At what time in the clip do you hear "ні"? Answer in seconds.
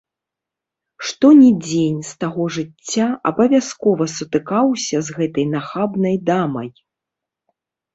1.41-1.49